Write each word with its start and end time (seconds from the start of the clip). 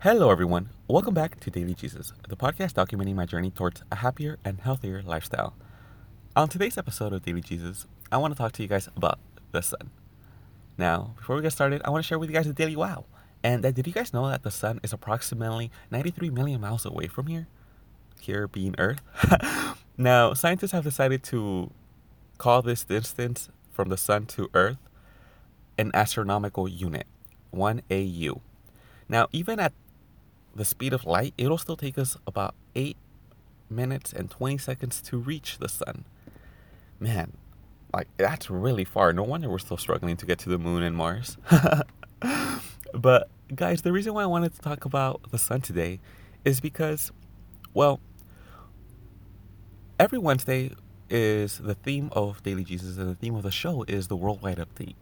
Hello, 0.00 0.30
everyone. 0.30 0.70
Welcome 0.88 1.14
back 1.14 1.38
to 1.40 1.50
Daily 1.50 1.74
Jesus, 1.74 2.12
the 2.28 2.36
podcast 2.36 2.72
documenting 2.74 3.14
my 3.14 3.26
journey 3.26 3.50
towards 3.50 3.82
a 3.92 3.96
happier 3.96 4.38
and 4.44 4.60
healthier 4.60 5.02
lifestyle. 5.02 5.54
On 6.34 6.48
today's 6.48 6.76
episode 6.76 7.12
of 7.12 7.22
Daily 7.22 7.40
Jesus, 7.40 7.86
I 8.10 8.16
want 8.16 8.34
to 8.34 8.38
talk 8.38 8.52
to 8.52 8.62
you 8.62 8.68
guys 8.68 8.88
about 8.96 9.18
the 9.52 9.62
sun. 9.62 9.90
Now, 10.76 11.14
before 11.16 11.36
we 11.36 11.42
get 11.42 11.52
started, 11.52 11.80
I 11.84 11.90
want 11.90 12.04
to 12.04 12.06
share 12.06 12.18
with 12.18 12.28
you 12.28 12.34
guys 12.34 12.46
a 12.46 12.52
daily 12.52 12.76
wow. 12.76 13.04
And 13.44 13.62
that 13.62 13.74
did 13.74 13.86
you 13.86 13.92
guys 13.92 14.12
know 14.12 14.28
that 14.28 14.42
the 14.42 14.50
sun 14.50 14.80
is 14.82 14.92
approximately 14.92 15.70
93 15.90 16.30
million 16.30 16.60
miles 16.60 16.84
away 16.84 17.06
from 17.06 17.28
here? 17.28 17.46
Here 18.20 18.48
being 18.48 18.74
Earth. 18.78 19.00
now, 19.96 20.34
scientists 20.34 20.72
have 20.72 20.84
decided 20.84 21.22
to 21.24 21.70
call 22.38 22.62
this 22.62 22.84
distance 22.84 23.48
from 23.70 23.90
the 23.90 23.96
sun 23.96 24.26
to 24.26 24.50
Earth 24.54 24.78
an 25.78 25.90
astronomical 25.94 26.66
unit, 26.66 27.06
1 27.50 27.82
AU. 27.90 28.40
Now, 29.08 29.28
even 29.32 29.60
at 29.60 29.72
the 30.54 30.64
speed 30.64 30.92
of 30.92 31.04
light, 31.04 31.34
it'll 31.36 31.58
still 31.58 31.76
take 31.76 31.98
us 31.98 32.16
about 32.26 32.54
8 32.74 32.96
minutes 33.70 34.12
and 34.12 34.30
20 34.30 34.58
seconds 34.58 35.00
to 35.02 35.18
reach 35.18 35.58
the 35.58 35.68
sun. 35.68 36.04
Man, 36.98 37.32
like 37.92 38.08
that's 38.16 38.50
really 38.50 38.84
far. 38.84 39.12
No 39.12 39.22
wonder 39.22 39.48
we're 39.48 39.58
still 39.58 39.76
struggling 39.76 40.16
to 40.16 40.26
get 40.26 40.38
to 40.40 40.48
the 40.48 40.58
moon 40.58 40.82
and 40.82 40.96
Mars. 40.96 41.36
but 42.94 43.28
guys, 43.54 43.82
the 43.82 43.92
reason 43.92 44.14
why 44.14 44.22
I 44.22 44.26
wanted 44.26 44.54
to 44.54 44.60
talk 44.60 44.84
about 44.84 45.30
the 45.30 45.38
sun 45.38 45.60
today 45.60 46.00
is 46.44 46.60
because 46.60 47.12
well, 47.74 48.00
every 49.98 50.18
Wednesday 50.18 50.72
is 51.10 51.58
the 51.58 51.74
theme 51.74 52.08
of 52.12 52.42
Daily 52.42 52.64
Jesus 52.64 52.96
and 52.96 53.10
the 53.10 53.14
theme 53.14 53.34
of 53.34 53.42
the 53.42 53.50
show 53.50 53.84
is 53.86 54.08
the 54.08 54.16
worldwide 54.16 54.58
update. 54.58 54.94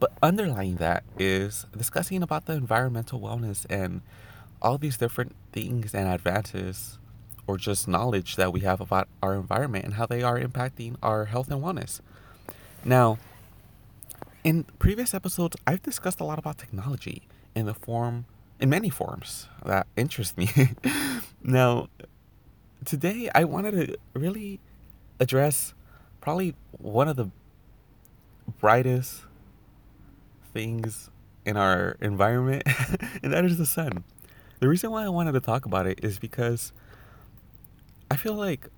But 0.00 0.12
underlying 0.22 0.76
that 0.76 1.04
is 1.18 1.66
discussing 1.76 2.22
about 2.22 2.46
the 2.46 2.54
environmental 2.54 3.20
wellness 3.20 3.66
and 3.68 4.00
all 4.62 4.78
these 4.78 4.96
different 4.96 5.36
things 5.52 5.94
and 5.94 6.08
advances 6.08 6.98
or 7.46 7.58
just 7.58 7.86
knowledge 7.86 8.36
that 8.36 8.52
we 8.52 8.60
have 8.60 8.80
about 8.80 9.08
our 9.22 9.34
environment 9.34 9.84
and 9.84 9.94
how 9.94 10.06
they 10.06 10.22
are 10.22 10.40
impacting 10.40 10.96
our 11.02 11.26
health 11.26 11.50
and 11.50 11.62
wellness. 11.62 12.00
Now, 12.84 13.18
in 14.42 14.64
previous 14.78 15.12
episodes, 15.12 15.56
I've 15.66 15.82
discussed 15.82 16.20
a 16.20 16.24
lot 16.24 16.38
about 16.38 16.56
technology 16.56 17.22
in 17.54 17.66
the 17.66 17.74
form, 17.74 18.24
in 18.58 18.70
many 18.70 18.88
forms 18.88 19.48
that 19.66 19.86
interest 19.96 20.38
me. 20.38 20.48
now, 21.42 21.88
today 22.84 23.28
I 23.34 23.44
wanted 23.44 23.72
to 23.72 23.98
really 24.14 24.60
address 25.18 25.74
probably 26.20 26.54
one 26.78 27.08
of 27.08 27.16
the 27.16 27.30
brightest 28.60 29.22
things 30.52 31.10
in 31.44 31.56
our 31.56 31.96
environment, 32.00 32.62
and 33.22 33.32
that 33.32 33.44
is 33.44 33.58
the 33.58 33.66
sun. 33.66 34.04
The 34.60 34.68
reason 34.68 34.90
why 34.90 35.04
I 35.04 35.08
wanted 35.08 35.32
to 35.32 35.40
talk 35.40 35.64
about 35.64 35.86
it 35.86 36.04
is 36.04 36.18
because 36.18 36.72
I 38.10 38.16
feel 38.16 38.34
like 38.34 38.68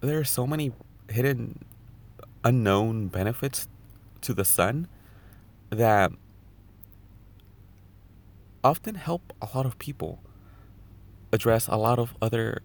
there 0.00 0.18
are 0.18 0.24
so 0.24 0.46
many 0.46 0.72
hidden, 1.08 1.64
unknown 2.44 3.08
benefits 3.08 3.68
to 4.22 4.34
the 4.34 4.44
sun 4.44 4.88
that 5.70 6.12
often 8.62 8.96
help 8.96 9.32
a 9.40 9.48
lot 9.54 9.64
of 9.64 9.78
people 9.78 10.20
address 11.32 11.68
a 11.68 11.76
lot 11.76 11.98
of 11.98 12.14
other 12.20 12.62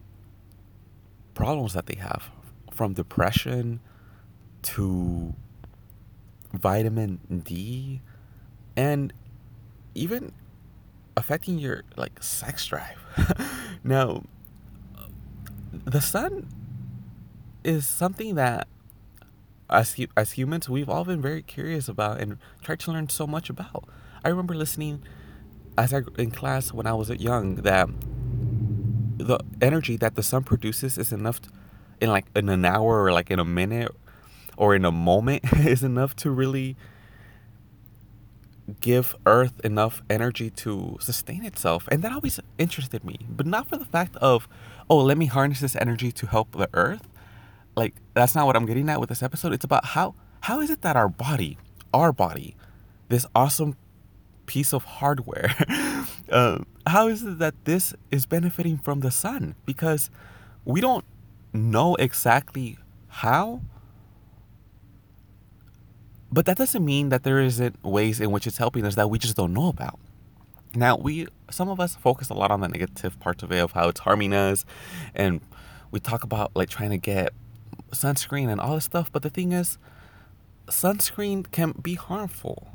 problems 1.33 1.73
that 1.73 1.85
they 1.85 1.95
have 1.95 2.29
from 2.71 2.93
depression 2.93 3.79
to 4.61 5.33
vitamin 6.53 7.41
D 7.45 8.01
and 8.75 9.13
even 9.93 10.33
affecting 11.17 11.59
your 11.59 11.83
like 11.95 12.21
sex 12.21 12.65
drive. 12.67 12.99
now, 13.83 14.23
the 15.71 16.01
sun 16.01 16.47
is 17.63 17.87
something 17.87 18.35
that 18.35 18.67
as 19.69 19.95
as 20.15 20.33
humans 20.33 20.69
we've 20.69 20.89
all 20.89 21.03
been 21.03 21.21
very 21.21 21.41
curious 21.41 21.87
about 21.87 22.19
and 22.19 22.37
tried 22.61 22.79
to 22.79 22.91
learn 22.91 23.09
so 23.09 23.25
much 23.25 23.49
about. 23.49 23.85
I 24.23 24.29
remember 24.29 24.53
listening 24.55 25.03
as 25.77 25.93
I 25.93 26.01
in 26.17 26.31
class 26.31 26.71
when 26.71 26.87
I 26.87 26.93
was 26.93 27.09
young 27.09 27.55
that 27.55 27.89
the 29.17 29.39
energy 29.61 29.97
that 29.97 30.15
the 30.15 30.23
sun 30.23 30.43
produces 30.43 30.97
is 30.97 31.11
enough 31.11 31.39
in 32.01 32.09
like 32.09 32.25
in 32.35 32.49
an 32.49 32.65
hour 32.65 33.03
or 33.03 33.11
like 33.11 33.31
in 33.31 33.39
a 33.39 33.45
minute 33.45 33.91
or 34.57 34.75
in 34.75 34.85
a 34.85 34.91
moment 34.91 35.43
is 35.53 35.83
enough 35.83 36.15
to 36.17 36.31
really 36.31 36.75
give 38.81 39.15
earth 39.27 39.59
enough 39.63 40.01
energy 40.09 40.49
to 40.49 40.97
sustain 40.99 41.45
itself. 41.45 41.87
And 41.91 42.01
that 42.03 42.11
always 42.11 42.39
interested 42.57 43.03
me 43.03 43.17
but 43.29 43.45
not 43.45 43.67
for 43.67 43.77
the 43.77 43.85
fact 43.85 44.15
of 44.17 44.47
oh 44.89 44.97
let 44.97 45.17
me 45.17 45.27
harness 45.27 45.59
this 45.59 45.75
energy 45.75 46.11
to 46.11 46.27
help 46.27 46.51
the 46.51 46.69
earth. 46.73 47.07
Like 47.75 47.95
that's 48.13 48.33
not 48.33 48.45
what 48.45 48.55
i'm 48.55 48.65
getting 48.65 48.89
at 48.89 48.99
with 48.99 49.09
this 49.09 49.21
episode. 49.21 49.53
It's 49.53 49.65
about 49.65 49.85
how 49.85 50.15
how 50.41 50.61
is 50.61 50.69
it 50.69 50.81
that 50.81 50.95
our 50.95 51.09
body 51.09 51.57
our 51.93 52.11
body 52.11 52.55
this 53.09 53.25
awesome 53.35 53.77
piece 54.47 54.73
of 54.73 54.83
hardware 54.83 55.55
uh, 56.29 56.59
how 56.87 57.07
is 57.07 57.23
it 57.23 57.39
that 57.39 57.53
this 57.65 57.93
is 58.11 58.25
benefiting 58.25 58.77
from 58.77 59.01
the 59.01 59.11
sun? 59.11 59.55
Because 59.65 60.09
we 60.63 60.81
don't 60.81 61.05
know 61.53 61.95
exactly 61.95 62.77
how 63.07 63.61
but 66.35 66.45
that 66.45 66.57
doesn't 66.57 66.83
mean 66.83 67.09
that 67.09 67.23
there 67.23 67.39
isn't 67.39 67.81
ways 67.81 68.19
in 68.19 68.29
which 68.29 68.45
it's 68.45 68.57
helping 68.57 68.85
us 68.85 68.95
that 68.95 69.09
we 69.09 69.17
just 69.17 69.37
don't 69.37 69.53
know 69.53 69.69
about. 69.69 69.97
Now, 70.75 70.97
we 70.97 71.27
some 71.49 71.69
of 71.69 71.79
us 71.79 71.95
focus 71.95 72.29
a 72.29 72.33
lot 72.33 72.51
on 72.51 72.59
the 72.59 72.67
negative 72.67 73.17
parts 73.21 73.41
of 73.41 73.53
it 73.53 73.59
of 73.59 73.71
how 73.71 73.87
it's 73.87 74.01
harming 74.01 74.33
us 74.33 74.65
and 75.13 75.39
we 75.91 76.01
talk 76.01 76.25
about 76.25 76.51
like 76.53 76.69
trying 76.69 76.89
to 76.89 76.97
get 76.97 77.31
sunscreen 77.91 78.49
and 78.49 78.59
all 78.59 78.75
this 78.75 78.83
stuff, 78.83 79.09
but 79.13 79.21
the 79.21 79.29
thing 79.29 79.53
is 79.53 79.77
sunscreen 80.67 81.49
can 81.49 81.71
be 81.71 81.93
harmful. 81.93 82.67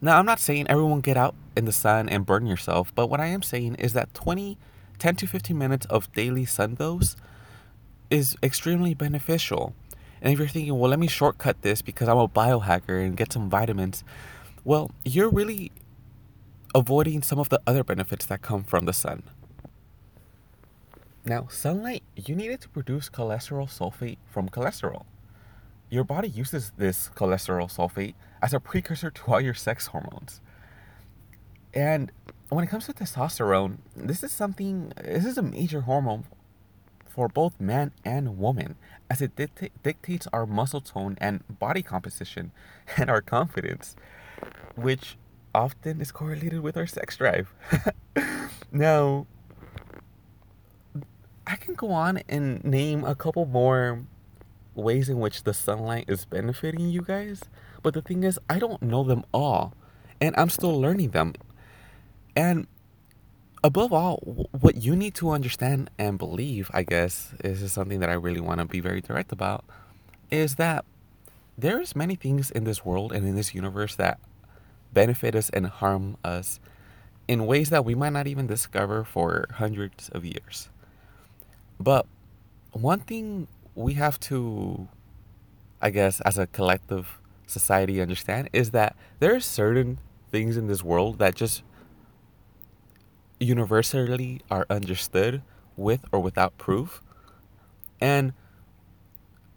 Now, 0.00 0.18
I'm 0.18 0.26
not 0.26 0.40
saying 0.40 0.66
everyone 0.68 1.00
get 1.00 1.16
out 1.16 1.36
in 1.56 1.66
the 1.66 1.72
sun 1.72 2.08
and 2.08 2.26
burn 2.26 2.46
yourself, 2.46 2.92
but 2.96 3.08
what 3.08 3.20
I 3.20 3.26
am 3.26 3.42
saying 3.42 3.76
is 3.76 3.92
that 3.92 4.12
20 4.14 4.58
10 4.98 5.14
to 5.14 5.26
15 5.28 5.56
minutes 5.56 5.86
of 5.86 6.12
daily 6.14 6.44
sun 6.44 6.74
dose 6.74 7.14
is 8.10 8.36
extremely 8.42 8.92
beneficial. 8.94 9.72
And 10.20 10.32
if 10.32 10.38
you're 10.38 10.48
thinking, 10.48 10.78
well, 10.78 10.90
let 10.90 10.98
me 10.98 11.06
shortcut 11.06 11.62
this 11.62 11.82
because 11.82 12.08
I'm 12.08 12.18
a 12.18 12.28
biohacker 12.28 13.04
and 13.04 13.16
get 13.16 13.32
some 13.32 13.48
vitamins, 13.48 14.04
well, 14.64 14.90
you're 15.04 15.30
really 15.30 15.72
avoiding 16.74 17.22
some 17.22 17.38
of 17.38 17.48
the 17.48 17.60
other 17.66 17.84
benefits 17.84 18.26
that 18.26 18.42
come 18.42 18.64
from 18.64 18.84
the 18.84 18.92
sun. 18.92 19.22
Now, 21.24 21.46
sunlight, 21.50 22.02
you 22.16 22.34
need 22.34 22.50
it 22.50 22.60
to 22.62 22.68
produce 22.68 23.08
cholesterol 23.08 23.68
sulfate 23.68 24.18
from 24.30 24.48
cholesterol. 24.48 25.04
Your 25.90 26.04
body 26.04 26.28
uses 26.28 26.72
this 26.76 27.10
cholesterol 27.14 27.70
sulfate 27.70 28.14
as 28.42 28.54
a 28.54 28.60
precursor 28.60 29.10
to 29.10 29.22
all 29.26 29.40
your 29.40 29.54
sex 29.54 29.88
hormones. 29.88 30.40
And 31.74 32.12
when 32.48 32.64
it 32.64 32.68
comes 32.68 32.86
to 32.86 32.92
testosterone, 32.92 33.78
this 33.94 34.22
is 34.22 34.32
something, 34.32 34.92
this 35.02 35.24
is 35.24 35.36
a 35.38 35.42
major 35.42 35.82
hormone 35.82 36.24
for 37.18 37.26
both 37.26 37.60
man 37.60 37.90
and 38.04 38.38
woman, 38.38 38.76
as 39.10 39.20
it 39.20 39.34
dicta- 39.34 39.70
dictates 39.82 40.28
our 40.32 40.46
muscle 40.46 40.80
tone 40.80 41.18
and 41.20 41.42
body 41.58 41.82
composition 41.82 42.52
and 42.96 43.10
our 43.10 43.20
confidence, 43.20 43.96
which 44.76 45.16
often 45.52 46.00
is 46.00 46.12
correlated 46.12 46.60
with 46.60 46.76
our 46.76 46.86
sex 46.86 47.16
drive. 47.16 47.52
now, 48.70 49.26
I 51.44 51.56
can 51.56 51.74
go 51.74 51.90
on 51.90 52.20
and 52.28 52.62
name 52.62 53.02
a 53.02 53.16
couple 53.16 53.46
more 53.46 54.04
ways 54.76 55.08
in 55.08 55.18
which 55.18 55.42
the 55.42 55.52
sunlight 55.52 56.04
is 56.06 56.24
benefiting 56.24 56.88
you 56.88 57.02
guys, 57.02 57.42
but 57.82 57.94
the 57.94 58.02
thing 58.02 58.22
is, 58.22 58.38
I 58.48 58.60
don't 58.60 58.80
know 58.80 59.02
them 59.02 59.24
all, 59.34 59.74
and 60.20 60.36
I'm 60.38 60.50
still 60.50 60.80
learning 60.80 61.10
them. 61.10 61.34
And 62.36 62.68
above 63.62 63.92
all, 63.92 64.48
what 64.52 64.76
you 64.76 64.94
need 64.94 65.14
to 65.16 65.30
understand 65.30 65.90
and 65.98 66.18
believe, 66.18 66.70
I 66.72 66.82
guess, 66.82 67.34
is 67.42 67.70
something 67.72 68.00
that 68.00 68.08
I 68.08 68.14
really 68.14 68.40
want 68.40 68.60
to 68.60 68.64
be 68.64 68.80
very 68.80 69.00
direct 69.00 69.32
about, 69.32 69.64
is 70.30 70.56
that 70.56 70.84
there's 71.56 71.96
many 71.96 72.14
things 72.14 72.50
in 72.50 72.64
this 72.64 72.84
world 72.84 73.12
and 73.12 73.26
in 73.26 73.34
this 73.34 73.54
universe 73.54 73.96
that 73.96 74.20
benefit 74.92 75.34
us 75.34 75.50
and 75.50 75.66
harm 75.66 76.16
us 76.24 76.60
in 77.26 77.46
ways 77.46 77.70
that 77.70 77.84
we 77.84 77.94
might 77.94 78.12
not 78.12 78.26
even 78.26 78.46
discover 78.46 79.04
for 79.04 79.46
hundreds 79.54 80.08
of 80.10 80.24
years. 80.24 80.70
But 81.80 82.06
one 82.72 83.00
thing 83.00 83.48
we 83.74 83.94
have 83.94 84.18
to, 84.20 84.88
I 85.82 85.90
guess, 85.90 86.20
as 86.20 86.38
a 86.38 86.46
collective 86.46 87.20
society 87.46 88.00
understand 88.00 88.48
is 88.52 88.70
that 88.70 88.96
there 89.20 89.34
are 89.34 89.40
certain 89.40 89.98
things 90.30 90.56
in 90.56 90.68
this 90.68 90.82
world 90.82 91.18
that 91.18 91.34
just 91.34 91.62
universally 93.40 94.40
are 94.50 94.66
understood 94.68 95.42
with 95.76 96.00
or 96.12 96.20
without 96.20 96.58
proof. 96.58 97.02
And 98.00 98.32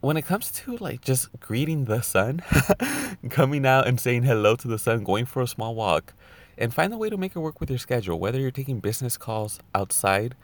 when 0.01 0.17
it 0.17 0.23
comes 0.25 0.51
to 0.51 0.77
like 0.77 1.01
just 1.01 1.29
greeting 1.39 1.85
the 1.85 2.01
sun, 2.01 2.41
coming 3.29 3.65
out 3.65 3.87
and 3.87 3.99
saying 3.99 4.23
hello 4.23 4.55
to 4.55 4.67
the 4.67 4.79
sun, 4.79 5.03
going 5.03 5.25
for 5.25 5.41
a 5.41 5.47
small 5.47 5.75
walk, 5.75 6.13
and 6.57 6.73
find 6.73 6.93
a 6.93 6.97
way 6.97 7.09
to 7.09 7.17
make 7.17 7.35
it 7.35 7.39
work 7.39 7.59
with 7.59 7.69
your 7.69 7.79
schedule. 7.79 8.19
Whether 8.19 8.39
you're 8.39 8.51
taking 8.51 8.79
business 8.79 9.17
calls 9.17 9.59
outside, 9.73 10.35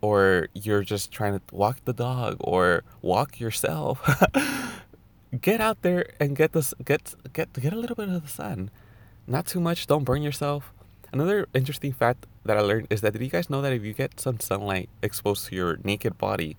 or 0.00 0.48
you're 0.52 0.82
just 0.82 1.10
trying 1.10 1.38
to 1.38 1.54
walk 1.54 1.78
the 1.86 1.94
dog 1.94 2.36
or 2.40 2.84
walk 3.00 3.40
yourself, 3.40 4.02
get 5.40 5.62
out 5.62 5.80
there 5.80 6.06
and 6.20 6.36
get 6.36 6.52
this 6.52 6.74
get 6.84 7.14
get 7.32 7.52
get 7.54 7.72
a 7.72 7.78
little 7.78 7.96
bit 7.96 8.08
of 8.10 8.22
the 8.22 8.28
sun. 8.28 8.70
Not 9.26 9.46
too 9.46 9.60
much. 9.60 9.86
Don't 9.86 10.04
burn 10.04 10.22
yourself. 10.22 10.73
Another 11.14 11.46
interesting 11.54 11.92
fact 11.92 12.26
that 12.44 12.56
I 12.56 12.60
learned 12.60 12.88
is 12.90 13.00
that 13.02 13.12
did 13.12 13.22
you 13.22 13.28
guys 13.28 13.48
know 13.48 13.62
that 13.62 13.72
if 13.72 13.84
you 13.84 13.92
get 13.92 14.18
some 14.18 14.40
sunlight 14.40 14.88
exposed 15.00 15.46
to 15.46 15.54
your 15.54 15.78
naked 15.84 16.18
body, 16.18 16.56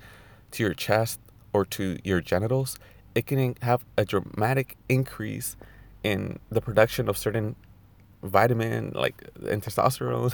to 0.52 0.64
your 0.64 0.74
chest 0.74 1.20
or 1.52 1.66
to 1.66 2.00
your 2.06 2.22
genitals, 2.22 2.80
it 3.16 3.28
can 3.28 3.56
have 3.64 3.84
a 3.98 4.06
dramatic 4.06 4.78
increase 4.88 5.58
in 6.06 6.40
the 6.50 6.62
production 6.62 7.10
of 7.10 7.18
certain 7.18 7.58
vitamin 8.24 8.94
like 8.96 9.28
and 9.46 9.62
testosterone 9.62 10.32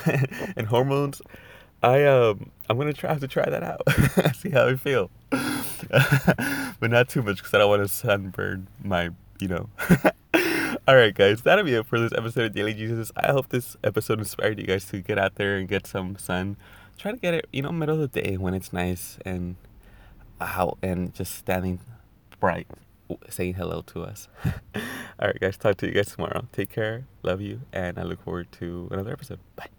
and 0.55 0.67
hormones. 0.67 1.23
I 1.81 2.05
um 2.05 2.51
I'm 2.69 2.77
gonna 2.77 2.93
try 2.93 3.09
have 3.09 3.21
to 3.21 3.27
try 3.27 3.49
that 3.49 3.63
out. 3.63 3.81
See 4.35 4.51
how 4.51 4.67
I 4.67 4.75
feel, 4.75 5.09
but 5.31 6.91
not 6.91 7.09
too 7.09 7.23
much 7.23 7.37
because 7.37 7.55
I 7.55 7.57
don't 7.57 7.69
want 7.69 7.81
to 7.81 7.87
sunburn 7.87 8.67
my 8.83 9.09
you 9.39 9.47
know. 9.47 9.69
All 10.91 10.97
right, 10.97 11.15
guys, 11.15 11.43
that'll 11.43 11.63
be 11.63 11.73
it 11.73 11.85
for 11.85 12.01
this 12.01 12.11
episode 12.11 12.47
of 12.47 12.53
Daily 12.53 12.73
Jesus. 12.73 13.13
I 13.15 13.31
hope 13.31 13.47
this 13.47 13.77
episode 13.81 14.19
inspired 14.19 14.59
you 14.59 14.65
guys 14.65 14.83
to 14.87 14.99
get 14.99 15.17
out 15.17 15.35
there 15.35 15.55
and 15.55 15.65
get 15.65 15.87
some 15.87 16.17
sun. 16.17 16.57
Try 16.97 17.11
to 17.11 17.17
get 17.17 17.33
it, 17.33 17.47
you 17.53 17.61
know, 17.61 17.71
middle 17.71 18.01
of 18.01 18.11
the 18.11 18.21
day 18.21 18.35
when 18.35 18.53
it's 18.53 18.73
nice 18.73 19.17
and 19.23 19.55
out 20.41 20.77
and 20.83 21.13
just 21.13 21.33
standing 21.35 21.79
bright 22.41 22.67
saying 23.29 23.53
hello 23.53 23.83
to 23.83 24.03
us. 24.03 24.27
All 24.75 24.81
right, 25.29 25.39
guys, 25.39 25.55
talk 25.55 25.77
to 25.77 25.87
you 25.87 25.93
guys 25.93 26.11
tomorrow. 26.13 26.49
Take 26.51 26.71
care. 26.71 27.05
Love 27.23 27.39
you. 27.39 27.61
And 27.71 27.97
I 27.97 28.03
look 28.03 28.21
forward 28.21 28.51
to 28.59 28.89
another 28.91 29.13
episode. 29.13 29.39
Bye. 29.55 29.69